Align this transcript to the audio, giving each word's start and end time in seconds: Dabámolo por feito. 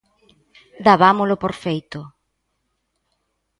Dabámolo 0.87 1.35
por 1.41 1.53
feito. 1.63 1.99